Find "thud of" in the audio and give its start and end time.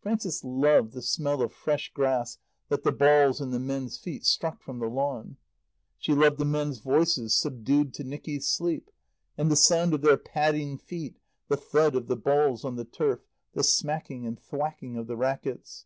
11.58-12.06